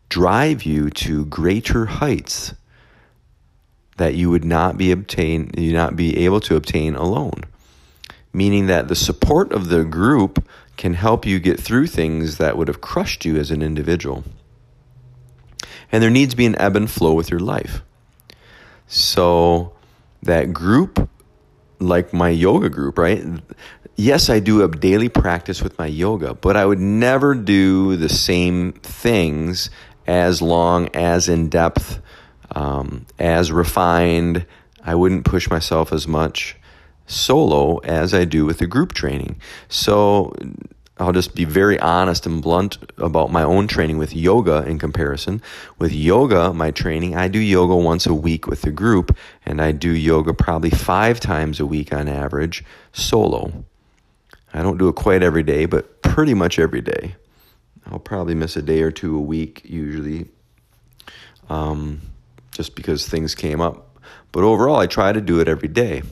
drive 0.10 0.64
you 0.64 0.90
to 0.90 1.26
greater 1.28 1.86
heights 1.86 2.56
that 3.96 4.16
you 4.16 4.30
would 4.30 4.44
not 4.44 4.78
be 4.78 4.92
obtain 4.92 5.50
you 5.58 5.72
not 5.72 5.96
be 5.96 6.26
able 6.26 6.42
to 6.42 6.58
obtain 6.58 6.96
alone 6.96 7.44
meaning 8.34 8.68
that 8.68 8.88
the 8.88 8.96
support 8.96 9.52
of 9.52 9.70
the 9.70 9.84
group 9.84 10.46
can 10.78 10.94
help 10.94 11.26
you 11.26 11.40
get 11.40 11.60
through 11.60 11.88
things 11.88 12.38
that 12.38 12.58
would 12.58 12.68
have 12.68 12.82
crushed 12.82 13.26
you 13.26 13.38
as 13.38 13.52
an 13.52 13.62
individual. 13.62 14.24
And 15.92 16.02
there 16.04 16.10
needs 16.10 16.32
to 16.32 16.38
be 16.38 16.46
an 16.46 16.60
ebb 16.60 16.76
and 16.76 16.90
flow 16.90 17.14
with 17.14 17.32
your 17.32 17.40
life. 17.40 17.82
So, 18.88 19.74
that 20.22 20.54
group, 20.54 21.10
like 21.80 22.14
my 22.14 22.30
yoga 22.30 22.70
group, 22.70 22.98
right? 22.98 23.24
Yes, 23.96 24.30
I 24.30 24.40
do 24.40 24.64
a 24.64 24.68
daily 24.68 25.10
practice 25.10 25.62
with 25.62 25.78
my 25.78 25.88
yoga, 25.88 26.34
but 26.34 26.56
I 26.56 26.66
would 26.66 26.80
never 26.80 27.36
do 27.36 27.96
the 27.98 28.10
same 28.10 28.74
things 28.74 29.70
as 30.08 30.42
long, 30.42 30.90
as 30.96 31.30
in 31.30 31.50
depth, 31.50 32.02
um, 32.56 33.06
as 33.18 33.52
refined. 33.52 34.46
I 34.84 34.96
wouldn't 34.96 35.26
push 35.26 35.50
myself 35.50 35.92
as 35.92 36.08
much 36.08 36.56
solo 37.10 37.78
as 37.80 38.14
I 38.14 38.26
do 38.26 38.46
with 38.46 38.60
the 38.60 38.68
group 38.68 38.94
training. 38.94 39.42
So 39.68 40.34
I'll 41.00 41.14
just 41.14 41.34
be 41.34 41.46
very 41.46 41.80
honest 41.80 42.26
and 42.26 42.42
blunt 42.42 42.78
about 42.98 43.32
my 43.32 43.42
own 43.42 43.68
training 43.68 43.98
with 43.98 44.14
yoga 44.14 44.66
in 44.68 44.80
comparison. 44.80 45.42
With 45.78 45.94
yoga, 45.94 46.54
my 46.54 46.72
training, 46.72 47.16
I 47.16 47.30
do 47.30 47.40
yoga 47.40 47.76
once 47.76 48.06
a 48.06 48.14
week 48.14 48.48
with 48.48 48.64
the 48.64 48.72
group, 48.72 49.16
and 49.46 49.62
I 49.62 49.72
do 49.72 49.92
yoga 49.92 50.34
probably 50.34 50.70
five 50.70 51.22
times 51.22 51.60
a 51.60 51.66
week 51.66 51.94
on 51.94 52.10
average 52.10 52.66
solo. 52.92 53.64
I 54.54 54.62
don't 54.62 54.78
do 54.78 54.90
it 54.90 54.96
quite 54.96 55.24
every 55.24 55.44
day, 55.44 55.66
but 55.66 56.02
pretty 56.02 56.34
much 56.34 56.60
every 56.60 56.82
day. 56.82 57.16
I'll 57.86 58.00
probably 58.00 58.36
miss 58.36 58.58
a 58.58 58.62
day 58.62 58.82
or 58.82 58.92
two 58.92 59.16
a 59.16 59.22
week 59.22 59.62
usually, 59.64 60.28
um, 61.50 62.02
just 62.52 62.76
because 62.76 63.08
things 63.08 63.36
came 63.36 63.62
up. 63.62 63.98
But 64.34 64.44
overall, 64.44 64.78
I 64.78 64.88
try 64.88 65.14
to 65.14 65.22
do 65.22 65.40
it 65.40 65.48
every 65.48 65.70
day. 65.70 66.04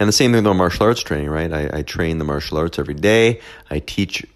And 0.00 0.08
the 0.08 0.14
same 0.14 0.32
thing 0.32 0.44
with 0.44 0.56
martial 0.56 0.86
arts 0.86 1.02
training, 1.02 1.28
right? 1.28 1.52
I, 1.52 1.70
I 1.74 1.82
train 1.82 2.16
the 2.16 2.24
martial 2.24 2.56
arts 2.56 2.78
every 2.78 2.94
day. 2.94 3.40
I 3.70 3.80
teach 3.80 4.26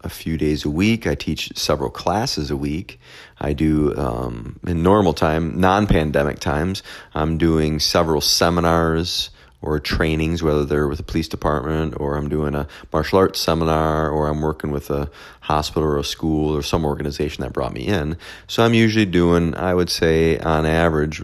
a 0.00 0.08
few 0.08 0.38
days 0.38 0.64
a 0.64 0.70
week. 0.70 1.06
I 1.06 1.14
teach 1.14 1.52
several 1.58 1.90
classes 1.90 2.50
a 2.50 2.56
week. 2.56 2.98
I 3.38 3.52
do, 3.52 3.94
um, 3.98 4.58
in 4.66 4.82
normal 4.82 5.12
time, 5.12 5.60
non 5.60 5.86
pandemic 5.86 6.38
times, 6.38 6.82
I'm 7.14 7.36
doing 7.36 7.80
several 7.80 8.22
seminars 8.22 9.28
or 9.60 9.78
trainings, 9.78 10.42
whether 10.42 10.64
they're 10.64 10.88
with 10.88 10.98
the 10.98 11.04
police 11.04 11.28
department 11.28 12.00
or 12.00 12.16
I'm 12.16 12.30
doing 12.30 12.54
a 12.54 12.66
martial 12.90 13.18
arts 13.18 13.40
seminar 13.40 14.08
or 14.08 14.28
I'm 14.28 14.40
working 14.40 14.70
with 14.70 14.88
a 14.88 15.10
hospital 15.40 15.86
or 15.86 15.98
a 15.98 16.04
school 16.04 16.56
or 16.56 16.62
some 16.62 16.86
organization 16.86 17.42
that 17.42 17.52
brought 17.52 17.74
me 17.74 17.86
in. 17.86 18.16
So 18.46 18.64
I'm 18.64 18.72
usually 18.72 19.04
doing, 19.04 19.54
I 19.54 19.74
would 19.74 19.90
say, 19.90 20.38
on 20.38 20.64
average, 20.64 21.20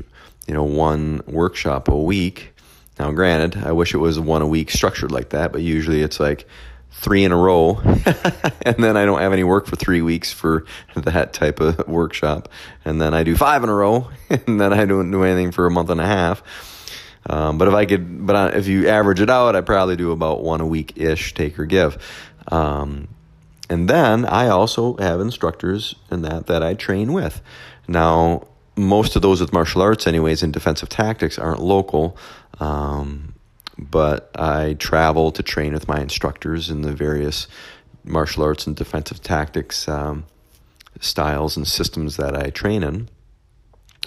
you 0.47 0.52
know, 0.52 0.64
one 0.64 1.23
workshop 1.26 1.88
a 1.88 1.97
week 1.97 2.54
now, 2.99 3.11
granted, 3.11 3.63
I 3.65 3.73
wish 3.73 3.95
it 3.95 3.99
was 3.99 4.21
one 4.21 4.43
a 4.43 4.47
week 4.47 4.71
structured 4.71 5.11
like 5.11 5.31
that, 5.31 5.53
but 5.53 5.63
usually 5.63 6.03
it's 6.03 6.21
like 6.21 6.47
three 6.93 7.25
in 7.25 7.33
a 7.33 7.37
row, 7.37 7.81
and 8.63 8.77
then 8.79 8.97
I 8.97 9.05
don't 9.05 9.21
have 9.21 9.33
any 9.33 9.45
work 9.45 9.67
for 9.67 9.77
three 9.77 10.01
weeks 10.01 10.33
for 10.33 10.65
that 10.95 11.33
type 11.33 11.61
of 11.61 11.89
workshop, 11.89 12.49
and 12.85 13.01
then 13.01 13.13
I 13.13 13.25
do 13.25 13.37
five 13.37 13.65
in 13.65 13.69
a 13.69 13.75
row, 13.75 14.11
and 14.31 14.61
then 14.61 14.73
I 14.73 14.85
don't 14.85 15.11
do 15.11 15.25
anything 15.25 15.51
for 15.51 15.67
a 15.67 15.71
month 15.71 15.91
and 15.91 16.01
a 16.01 16.07
half. 16.07 16.43
Um, 17.27 17.59
but 17.59 17.69
if 17.69 17.75
I 17.75 17.87
could, 17.87 18.27
but 18.27 18.55
if 18.55 18.67
you 18.67 18.89
average 18.89 19.21
it 19.21 19.31
out, 19.31 19.57
I 19.57 19.63
probably 19.63 19.97
do 19.97 20.13
about 20.13 20.43
one 20.43 20.61
a 20.61 20.67
week 20.67 20.93
ish, 20.97 21.35
take 21.35 21.59
or 21.59 21.65
give. 21.65 21.99
Um, 22.49 23.09
and 23.71 23.89
then 23.89 24.27
I 24.27 24.49
also 24.49 24.97
have 24.99 25.21
instructors 25.21 25.95
in 26.11 26.23
that 26.23 26.47
that 26.47 26.63
I 26.63 26.75
train 26.75 27.13
with. 27.13 27.41
Now, 27.89 28.47
most 28.76 29.16
of 29.16 29.23
those 29.23 29.40
with 29.40 29.52
martial 29.52 29.83
arts, 29.83 30.07
anyways, 30.07 30.43
in 30.43 30.50
defensive 30.50 30.88
tactics 30.88 31.38
aren't 31.38 31.61
local. 31.61 32.16
Um, 32.61 33.35
but 33.78 34.31
I 34.35 34.75
travel 34.75 35.33
to 35.33 35.43
train 35.43 35.73
with 35.73 35.88
my 35.88 36.00
instructors 36.00 36.71
in 36.71 36.83
the 36.83 36.93
various 36.93 37.49
martial 38.04 38.45
arts 38.45 38.66
and 38.66 38.76
defensive 38.76 39.21
tactics 39.23 39.88
um, 39.88 40.25
styles 41.00 41.57
and 41.57 41.66
systems 41.66 42.16
that 42.16 42.37
I 42.37 42.50
train 42.50 42.83
in. 42.83 43.09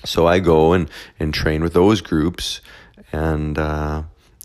So 0.05 0.27
I 0.27 0.39
go 0.39 0.73
and, 0.73 0.89
and 1.19 1.33
train 1.33 1.63
with 1.63 1.73
those 1.73 2.01
groups, 2.01 2.61
and 3.11 3.57
uh, 3.57 4.03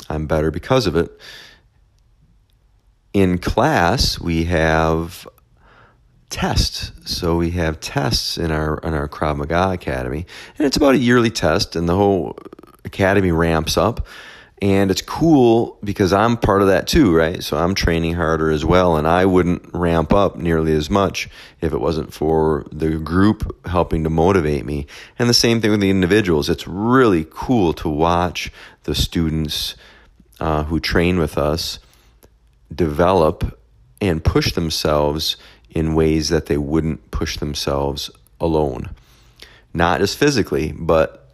I'm 0.09 0.27
better 0.27 0.51
because 0.51 0.87
of 0.87 0.97
it. 0.97 1.11
In 3.13 3.39
class, 3.39 4.19
we 4.19 4.45
have 4.45 5.29
tests. 6.33 6.91
So 7.05 7.37
we 7.37 7.51
have 7.51 7.79
tests 7.79 8.39
in 8.39 8.51
our 8.51 8.79
in 8.79 8.95
our 8.95 9.07
Krav 9.07 9.37
Maga 9.37 9.71
Academy, 9.71 10.27
and 10.59 10.67
it's 10.67 10.77
about 10.77 10.97
a 10.97 10.99
yearly 10.99 11.31
test, 11.31 11.77
and 11.77 11.89
the 11.89 11.95
whole 11.95 12.37
academy 12.85 13.31
ramps 13.31 13.77
up. 13.77 14.07
And 14.61 14.93
it's 14.93 15.03
cool 15.03 15.77
because 15.83 16.13
I'm 16.13 16.37
part 16.37 16.63
of 16.63 16.69
that 16.69 16.87
too, 16.87 17.13
right? 17.15 17.43
So 17.43 17.57
I'm 17.57 17.75
training 17.75 18.15
harder 18.15 18.49
as 18.51 18.65
well, 18.65 18.97
and 18.97 19.09
I 19.09 19.27
wouldn't 19.27 19.69
ramp 19.75 20.13
up 20.13 20.37
nearly 20.37 20.73
as 20.73 20.89
much 20.89 21.29
if 21.61 21.73
it 21.73 21.81
wasn't 21.81 22.15
for 22.15 22.65
the 22.71 22.91
group 22.99 23.67
helping 23.67 24.05
to 24.05 24.11
motivate 24.11 24.65
me. 24.65 24.87
And 25.19 25.29
the 25.29 25.35
same 25.35 25.61
thing 25.61 25.73
with 25.73 25.81
the 25.81 25.91
individuals. 25.91 26.49
It's 26.49 26.69
really 26.69 27.27
cool 27.29 27.73
to 27.75 27.89
watch 27.89 28.53
the 28.85 28.95
students 28.95 29.75
uh, 30.39 30.63
who 30.65 30.79
train 30.79 31.19
with 31.19 31.37
us 31.37 31.81
develop 32.73 33.59
and 34.01 34.23
push 34.23 34.53
themselves 34.53 35.37
in 35.75 35.95
ways 35.95 36.29
that 36.29 36.47
they 36.47 36.59
wouldn't 36.59 37.11
push 37.11 37.39
themselves 37.39 38.11
alone. 38.41 38.91
Not 39.75 40.01
just 40.01 40.19
physically, 40.19 40.73
but 40.73 41.29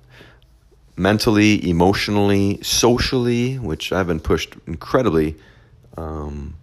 mentally, 0.96 1.68
emotionally, 1.68 2.62
socially, 2.62 3.58
which 3.58 3.92
I've 3.92 4.06
been 4.06 4.20
pushed 4.20 4.54
incredibly 4.66 5.36
um, 5.96 6.54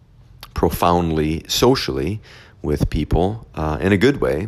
profoundly 0.54 1.44
socially 1.48 2.22
with 2.62 2.90
people 2.90 3.48
uh, 3.56 3.78
in 3.82 3.92
a 3.92 3.98
good 3.98 4.22
way, 4.22 4.48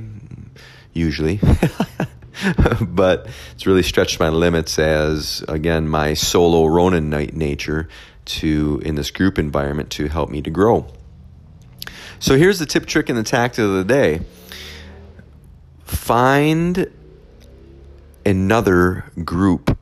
usually. 0.93 1.39
but 2.81 3.27
it's 3.53 3.65
really 3.65 3.84
stretched 3.84 4.19
my 4.19 4.29
limits 4.29 4.79
as, 4.79 5.43
again, 5.48 5.88
my 5.88 6.13
solo 6.13 6.65
Ronin 6.65 7.10
nature 7.10 7.89
to, 8.25 8.81
in 8.86 8.96
this 8.96 9.12
group 9.12 9.38
environment, 9.38 9.89
to 9.91 10.07
help 10.07 10.29
me 10.29 10.41
to 10.41 10.50
grow. 10.50 10.88
So 12.20 12.38
here's 12.38 12.60
the 12.60 12.66
tip, 12.66 12.86
trick, 12.86 13.10
and 13.10 13.18
the 13.18 13.24
tactic 13.24 13.64
of 13.64 13.74
the 13.74 13.84
day 13.84 14.22
find 15.84 16.92
another 18.26 19.06
group 19.24 19.78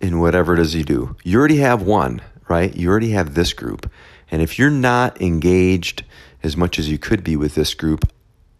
in 0.00 0.20
whatever 0.20 0.52
it 0.54 0.60
is 0.60 0.74
you 0.74 0.84
do. 0.84 1.16
You 1.24 1.38
already 1.38 1.58
have 1.58 1.82
one, 1.82 2.20
right? 2.48 2.74
You 2.74 2.90
already 2.90 3.10
have 3.10 3.34
this 3.34 3.52
group. 3.52 3.90
And 4.30 4.42
if 4.42 4.58
you're 4.58 4.70
not 4.70 5.20
engaged 5.20 6.04
as 6.42 6.56
much 6.56 6.78
as 6.78 6.90
you 6.90 6.98
could 6.98 7.24
be 7.24 7.36
with 7.36 7.54
this 7.54 7.72
group, 7.72 8.10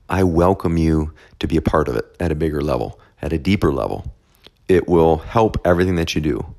I 0.08 0.24
welcome 0.24 0.78
you 0.78 1.12
to 1.38 1.46
be 1.46 1.56
a 1.56 1.62
part 1.62 1.88
of 1.88 1.96
it 1.96 2.16
at 2.18 2.32
a 2.32 2.34
bigger 2.34 2.60
level, 2.60 2.98
at 3.20 3.32
a 3.32 3.38
deeper 3.38 3.72
level. 3.72 4.14
It 4.68 4.88
will 4.88 5.18
help 5.18 5.58
everything 5.66 5.96
that 5.96 6.14
you 6.14 6.20
do. 6.20 6.54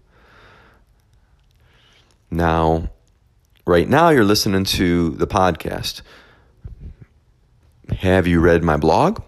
Now, 2.30 2.90
right 3.66 3.90
now, 3.90 4.10
you're 4.10 4.24
listening 4.24 4.64
to 4.64 5.10
the 5.12 5.28
podcast. 5.28 6.02
Have 8.00 8.26
you 8.28 8.40
read 8.40 8.64
my 8.64 8.78
blog? 8.78 9.22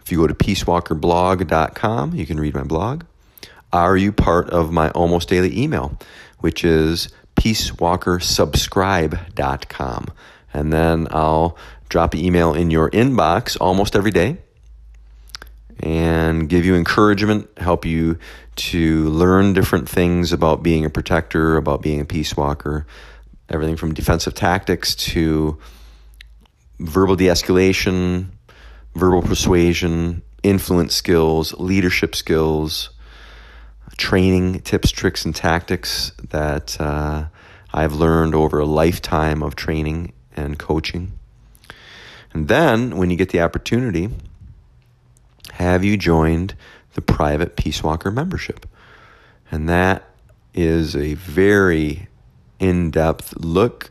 If 0.00 0.10
you 0.12 0.18
go 0.18 0.26
to 0.26 0.34
peacewalkerblog.com, 0.34 2.14
you 2.14 2.26
can 2.26 2.40
read 2.40 2.54
my 2.54 2.64
blog. 2.64 3.04
Are 3.72 3.96
you 3.96 4.12
part 4.12 4.50
of 4.50 4.72
my 4.72 4.90
almost 4.90 5.28
daily 5.28 5.56
email, 5.60 5.98
which 6.40 6.64
is 6.64 7.10
peacewalkersubscribe.com? 7.36 10.06
And 10.52 10.72
then 10.72 11.06
I'll 11.10 11.56
drop 11.88 12.14
an 12.14 12.20
email 12.20 12.54
in 12.54 12.70
your 12.70 12.90
inbox 12.90 13.56
almost 13.60 13.94
every 13.94 14.10
day 14.10 14.38
and 15.80 16.48
give 16.48 16.64
you 16.64 16.74
encouragement, 16.74 17.48
help 17.58 17.84
you 17.84 18.18
to 18.56 19.08
learn 19.08 19.52
different 19.52 19.88
things 19.88 20.32
about 20.32 20.62
being 20.62 20.84
a 20.84 20.90
protector, 20.90 21.56
about 21.56 21.82
being 21.82 22.00
a 22.00 22.04
peace 22.04 22.36
walker, 22.36 22.86
everything 23.50 23.76
from 23.76 23.92
defensive 23.92 24.34
tactics 24.34 24.94
to 24.94 25.58
verbal 26.78 27.16
de 27.16 27.26
escalation, 27.26 28.26
verbal 28.94 29.22
persuasion, 29.22 30.22
influence 30.42 30.94
skills, 30.94 31.52
leadership 31.54 32.14
skills, 32.14 32.90
training 33.96 34.60
tips, 34.60 34.90
tricks, 34.90 35.24
and 35.24 35.34
tactics 35.34 36.12
that 36.30 36.80
uh, 36.80 37.26
I've 37.72 37.92
learned 37.92 38.34
over 38.34 38.58
a 38.58 38.64
lifetime 38.64 39.42
of 39.42 39.56
training 39.56 40.12
and 40.34 40.58
coaching. 40.58 41.12
And 42.32 42.48
then, 42.48 42.96
when 42.96 43.10
you 43.10 43.16
get 43.16 43.30
the 43.30 43.40
opportunity, 43.40 44.08
have 45.54 45.84
you 45.84 45.96
joined 45.96 46.54
the 46.94 47.02
private 47.02 47.56
Peace 47.56 47.82
Walker 47.82 48.10
membership? 48.10 48.66
And 49.50 49.68
that 49.68 50.04
is 50.54 50.94
a 50.94 51.14
very 51.14 52.08
in 52.60 52.92
depth 52.92 53.34
look 53.38 53.90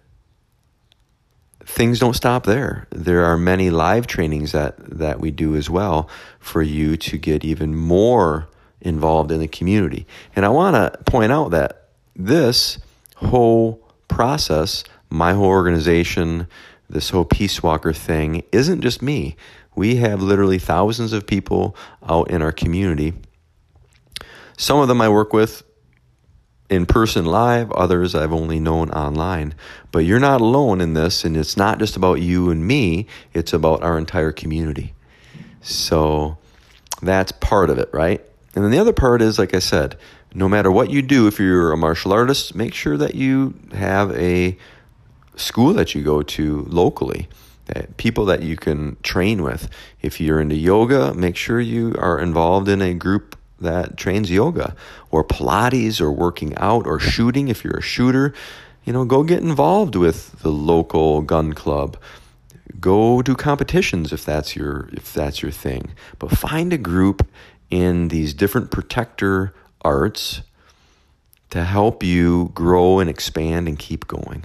things 1.62 2.00
don't 2.00 2.16
stop 2.16 2.46
there. 2.46 2.88
There 2.92 3.26
are 3.26 3.38
many 3.38 3.70
live 3.70 4.08
trainings 4.08 4.52
that 4.52 4.76
that 4.78 5.20
we 5.20 5.32
do 5.32 5.56
as 5.56 5.70
well 5.70 6.10
for 6.40 6.62
you 6.62 6.98
to 6.98 7.18
get 7.18 7.44
even 7.44 7.76
more 7.76 8.48
involved 8.82 9.32
in 9.32 9.40
the 9.40 9.48
community. 9.48 10.08
And 10.36 10.46
I 10.46 10.50
want 10.50 10.76
to 10.76 10.98
point 11.04 11.32
out 11.32 11.52
that 11.52 11.90
this 12.16 12.80
whole 13.16 13.87
process, 14.08 14.84
my 15.10 15.34
whole 15.34 15.46
organization, 15.46 16.48
this 16.90 17.10
whole 17.10 17.26
Peace 17.26 17.62
Walker 17.62 17.94
thing 17.94 18.44
isn't 18.52 18.82
just 18.82 19.02
me. 19.02 19.36
We 19.76 19.98
have 19.98 20.22
literally 20.22 20.60
thousands 20.60 21.14
of 21.14 21.28
people 21.28 21.76
out 22.08 22.32
in 22.32 22.42
our 22.42 22.52
community. 22.52 23.14
Some 24.58 24.80
of 24.80 24.88
them 24.88 25.02
I 25.02 25.10
work 25.10 25.34
with 25.34 25.64
in 26.70 26.86
person 26.86 27.26
live, 27.26 27.72
others 27.72 28.16
I've 28.16 28.34
only 28.34 28.60
known 28.60 28.90
online. 28.90 29.54
But 29.92 30.00
you're 30.00 30.20
not 30.20 30.42
alone 30.42 30.82
in 30.82 30.94
this, 30.94 31.24
and 31.24 31.38
it's 31.38 31.56
not 31.56 31.80
just 31.80 31.96
about 31.96 32.16
you 32.16 32.50
and 32.50 32.66
me, 32.66 33.08
it's 33.34 33.54
about 33.54 33.84
our 33.84 33.98
entire 33.98 34.32
community. 34.32 34.94
So 35.62 36.38
that's 37.02 37.32
part 37.32 37.70
of 37.70 37.78
it, 37.78 37.90
right? 37.94 38.22
And 38.56 38.64
then 38.64 38.72
the 38.72 38.80
other 38.80 38.94
part 38.94 39.22
is, 39.22 39.38
like 39.38 39.54
I 39.54 39.60
said, 39.60 39.98
no 40.38 40.48
matter 40.48 40.72
what 40.72 40.92
you 40.92 41.02
do, 41.02 41.26
if 41.26 41.40
you're 41.40 41.72
a 41.72 41.78
martial 41.78 42.14
artist, 42.14 42.54
make 42.54 42.76
sure 42.76 42.96
that 42.96 43.16
you 43.16 43.56
have 43.74 44.12
a 44.16 44.56
school 45.36 45.74
that 45.74 45.96
you 45.96 46.04
go 46.04 46.22
to 46.22 46.64
locally, 46.70 47.28
that 47.66 47.98
people 47.98 48.24
that 48.26 48.44
you 48.44 48.56
can 48.56 48.98
train 49.02 49.42
with. 49.42 49.68
If 50.00 50.22
you're 50.22 50.40
into 50.40 50.56
yoga, 50.56 51.16
make 51.16 51.36
sure 51.36 51.60
you 51.60 51.96
are 51.98 52.20
involved 52.20 52.70
in 52.70 52.84
a 52.84 52.94
group 52.94 53.36
that 53.60 53.98
trains 53.98 54.30
yoga 54.30 54.76
or 55.10 55.24
Pilates 55.24 56.00
or 56.00 56.12
working 56.12 56.56
out 56.58 56.86
or 56.86 57.00
shooting. 57.00 57.48
If 57.48 57.64
you're 57.64 57.78
a 57.78 57.82
shooter, 57.82 58.32
you 58.86 58.94
know, 58.94 59.06
go 59.06 59.24
get 59.24 59.40
involved 59.40 59.96
with 59.96 60.40
the 60.44 60.52
local 60.52 61.24
gun 61.24 61.54
club. 61.54 61.98
Go 62.80 63.24
do 63.24 63.34
competitions 63.34 64.14
if 64.14 64.24
that's 64.24 64.56
your 64.56 64.88
if 64.94 65.12
that's 65.14 65.42
your 65.42 65.52
thing. 65.52 65.96
But 66.20 66.30
find 66.30 66.72
a 66.74 66.78
group 66.78 67.28
in 67.72 68.10
these 68.10 68.36
different 68.36 68.70
protector 68.70 69.56
arts 69.88 70.42
to 71.50 71.64
help 71.64 72.04
you 72.04 72.52
grow 72.54 73.00
and 73.00 73.10
expand 73.10 73.70
and 73.70 73.80
keep 73.80 74.06
going. 74.06 74.44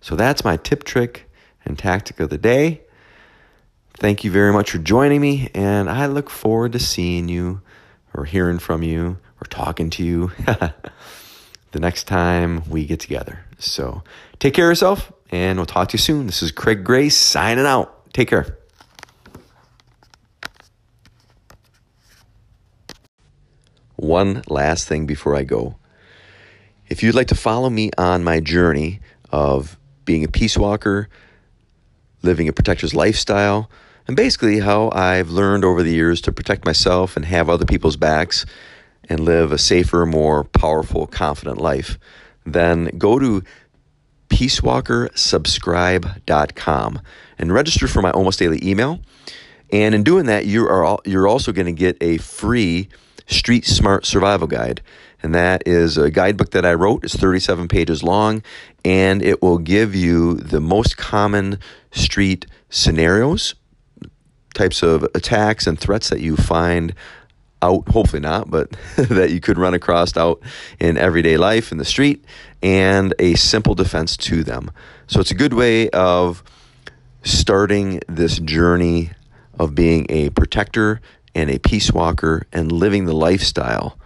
So 0.00 0.16
that's 0.16 0.42
my 0.42 0.56
tip, 0.56 0.84
trick, 0.84 1.30
and 1.66 1.78
tactic 1.78 2.18
of 2.18 2.30
the 2.30 2.38
day. 2.38 2.80
Thank 3.94 4.24
you 4.24 4.30
very 4.30 4.52
much 4.52 4.70
for 4.70 4.78
joining 4.78 5.20
me, 5.20 5.50
and 5.54 5.90
I 5.90 6.06
look 6.06 6.30
forward 6.30 6.72
to 6.72 6.78
seeing 6.78 7.28
you 7.28 7.60
or 8.14 8.24
hearing 8.24 8.58
from 8.58 8.82
you 8.82 9.18
or 9.42 9.46
talking 9.50 9.90
to 9.90 10.02
you 10.02 10.32
the 10.46 11.80
next 11.80 12.04
time 12.04 12.66
we 12.70 12.86
get 12.86 13.00
together. 13.00 13.44
So 13.58 14.02
take 14.38 14.54
care 14.54 14.66
of 14.66 14.70
yourself, 14.70 15.12
and 15.30 15.58
we'll 15.58 15.66
talk 15.66 15.88
to 15.90 15.94
you 15.94 15.98
soon. 15.98 16.26
This 16.26 16.42
is 16.42 16.52
Craig 16.52 16.84
Grace 16.84 17.18
signing 17.18 17.66
out. 17.66 18.10
Take 18.14 18.28
care. 18.28 18.59
One 24.00 24.42
last 24.48 24.88
thing 24.88 25.04
before 25.04 25.36
I 25.36 25.42
go. 25.42 25.76
If 26.88 27.02
you'd 27.02 27.14
like 27.14 27.26
to 27.28 27.34
follow 27.34 27.68
me 27.68 27.90
on 27.98 28.24
my 28.24 28.40
journey 28.40 29.00
of 29.30 29.78
being 30.06 30.24
a 30.24 30.28
peace 30.28 30.56
walker, 30.56 31.10
living 32.22 32.48
a 32.48 32.52
protector's 32.54 32.94
lifestyle, 32.94 33.68
and 34.06 34.16
basically 34.16 34.60
how 34.60 34.90
I've 34.90 35.28
learned 35.28 35.66
over 35.66 35.82
the 35.82 35.92
years 35.92 36.22
to 36.22 36.32
protect 36.32 36.64
myself 36.64 37.14
and 37.14 37.26
have 37.26 37.50
other 37.50 37.66
people's 37.66 37.98
backs 37.98 38.46
and 39.10 39.20
live 39.20 39.52
a 39.52 39.58
safer, 39.58 40.06
more 40.06 40.44
powerful, 40.44 41.06
confident 41.06 41.58
life, 41.58 41.98
then 42.46 42.86
go 42.96 43.18
to 43.18 43.42
peacewalkersubscribe.com 44.30 47.00
and 47.38 47.52
register 47.52 47.86
for 47.86 48.00
my 48.00 48.12
almost 48.12 48.38
daily 48.38 48.66
email. 48.66 48.98
And 49.70 49.94
in 49.94 50.04
doing 50.04 50.24
that, 50.24 50.46
you 50.46 50.66
are 50.66 50.98
you're 51.04 51.28
also 51.28 51.52
going 51.52 51.66
to 51.66 51.72
get 51.72 51.98
a 52.00 52.16
free 52.16 52.88
Street 53.26 53.64
Smart 53.64 54.06
Survival 54.06 54.46
Guide. 54.46 54.80
And 55.22 55.34
that 55.34 55.62
is 55.66 55.98
a 55.98 56.10
guidebook 56.10 56.50
that 56.52 56.64
I 56.64 56.74
wrote. 56.74 57.04
It's 57.04 57.14
37 57.14 57.68
pages 57.68 58.02
long, 58.02 58.42
and 58.84 59.22
it 59.22 59.42
will 59.42 59.58
give 59.58 59.94
you 59.94 60.34
the 60.34 60.60
most 60.60 60.96
common 60.96 61.58
street 61.90 62.46
scenarios, 62.70 63.54
types 64.54 64.82
of 64.82 65.02
attacks 65.14 65.66
and 65.66 65.78
threats 65.78 66.08
that 66.08 66.20
you 66.20 66.36
find 66.36 66.94
out, 67.62 67.88
hopefully 67.88 68.20
not, 68.20 68.50
but 68.50 68.70
that 68.96 69.30
you 69.30 69.40
could 69.40 69.58
run 69.58 69.74
across 69.74 70.16
out 70.16 70.40
in 70.78 70.96
everyday 70.96 71.36
life 71.36 71.72
in 71.72 71.78
the 71.78 71.84
street, 71.84 72.24
and 72.62 73.14
a 73.18 73.34
simple 73.34 73.74
defense 73.74 74.16
to 74.16 74.42
them. 74.42 74.70
So 75.06 75.20
it's 75.20 75.30
a 75.30 75.34
good 75.34 75.52
way 75.52 75.90
of 75.90 76.42
starting 77.22 78.00
this 78.08 78.38
journey 78.38 79.10
of 79.58 79.74
being 79.74 80.06
a 80.08 80.30
protector 80.30 81.00
and 81.34 81.50
a 81.50 81.58
peace 81.58 81.92
walker 81.92 82.46
and 82.52 82.70
living 82.72 83.06
the 83.06 83.14
lifestyle, 83.14 83.98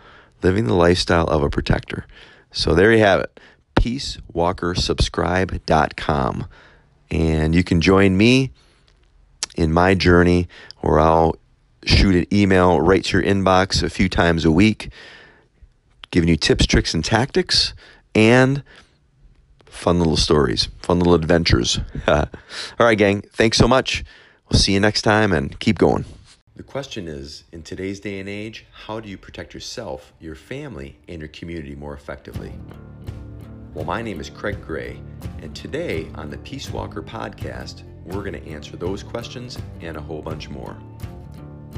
living 0.43 0.67
the 0.67 0.75
lifestyle 0.75 1.27
of 1.27 1.43
a 1.43 1.51
protector. 1.51 2.07
So 2.53 2.75
there 2.75 2.93
you 2.93 3.01
have 3.01 3.21
it. 3.21 3.41
Peacewalkersubscribe.com. 3.77 6.47
And 7.11 7.55
you 7.55 7.63
can 7.63 7.81
join 7.81 8.17
me 8.17 8.51
in 9.57 9.73
my 9.73 9.95
journey 9.95 10.49
where 10.81 11.01
I'll 11.01 11.37
shoot 11.85 12.15
an 12.15 12.27
email 12.33 12.81
right 12.81 13.05
to 13.05 13.19
your 13.19 13.27
inbox 13.27 13.83
a 13.83 13.91
few 13.91 14.09
times 14.09 14.45
a 14.45 14.51
week, 14.51 14.91
giving 16.11 16.29
you 16.29 16.37
tips, 16.37 16.67
tricks, 16.67 16.95
and 16.95 17.05
tactics 17.05 17.75
and 18.15 18.63
fun 19.67 19.99
little 19.99 20.17
stories, 20.17 20.69
fun 20.81 20.99
little 20.99 21.15
adventures. 21.15 21.79
All 22.09 22.29
right, 22.79 22.97
gang. 22.97 23.23
Thanks 23.33 23.59
so 23.59 23.69
much. 23.69 24.05
We'll 24.51 24.61
see 24.61 24.73
you 24.73 24.81
next 24.81 25.03
time 25.03 25.33
and 25.33 25.59
keep 25.59 25.79
going. 25.79 26.05
The 26.57 26.62
question 26.62 27.09
is 27.09 27.43
in 27.51 27.64
today's 27.64 27.99
day 27.99 28.21
and 28.21 28.29
age, 28.29 28.64
how 28.71 29.01
do 29.01 29.09
you 29.09 29.19
protect 29.19 29.55
yourself, 29.55 30.12
your 30.21 30.37
family, 30.37 30.97
and 31.09 31.19
your 31.19 31.27
community 31.31 31.75
more 31.75 31.95
effectively? 31.95 32.53
Well, 33.75 33.85
my 33.85 34.03
name 34.03 34.21
is 34.21 34.31
Craig 34.31 34.64
Gray, 34.64 35.01
and 35.43 35.53
today 35.57 36.07
on 36.14 36.31
the 36.31 36.38
Peace 36.38 36.71
Walker 36.71 37.03
podcast, 37.03 37.83
we're 38.05 38.23
going 38.23 38.40
to 38.40 38.49
answer 38.49 38.77
those 38.77 39.03
questions 39.03 39.59
and 39.81 39.97
a 39.97 40.01
whole 40.01 40.23
bunch 40.23 40.49
more. 40.49 40.77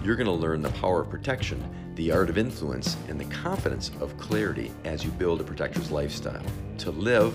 You're 0.04 0.14
going 0.14 0.26
to 0.26 0.32
learn 0.32 0.60
the 0.60 0.68
power 0.72 1.00
of 1.00 1.08
protection, 1.08 1.64
the 1.94 2.12
art 2.12 2.28
of 2.28 2.36
influence, 2.36 2.98
and 3.08 3.18
the 3.18 3.34
confidence 3.34 3.90
of 3.98 4.18
clarity 4.18 4.70
as 4.84 5.02
you 5.02 5.10
build 5.12 5.40
a 5.40 5.44
protector's 5.44 5.90
lifestyle 5.90 6.44
to 6.76 6.90
live, 6.90 7.34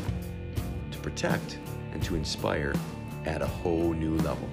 to 0.91 0.99
protect, 0.99 1.57
and 1.91 2.03
to 2.03 2.13
inspire 2.13 2.75
at 3.25 3.41
a 3.41 3.47
whole 3.47 3.93
new 3.93 4.15
level. 4.17 4.47